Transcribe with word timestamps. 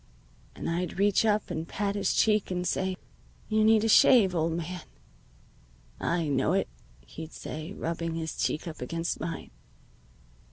And 0.55 0.67
I'd 0.67 0.97
reach 0.97 1.25
up 1.25 1.51
and 1.51 1.67
pat 1.67 1.93
his 1.93 2.15
cheek 2.15 2.49
and 2.49 2.67
say, 2.67 2.97
'You 3.49 3.63
need 3.63 3.83
a 3.83 3.87
shave, 3.87 4.33
old 4.33 4.53
man.' 4.53 4.81
"'I 5.99 6.29
know 6.29 6.53
it,' 6.53 6.69
he'd 7.05 7.33
say, 7.33 7.73
rubbing 7.73 8.15
his 8.15 8.35
cheek 8.35 8.67
up 8.67 8.81
against 8.81 9.19
mine. 9.19 9.51